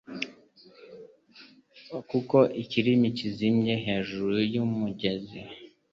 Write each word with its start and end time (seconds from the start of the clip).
kuko 2.09 2.37
ikirimi 2.61 3.07
kizimye 3.17 3.73
hejuru 3.85 4.33
yumugezi 4.53 5.39